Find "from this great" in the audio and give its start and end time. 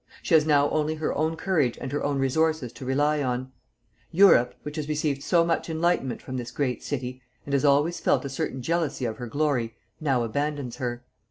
6.23-6.81